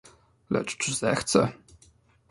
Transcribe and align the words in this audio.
"Lecz 0.49 0.77
czy 0.77 0.93
zechce?" 0.95 1.51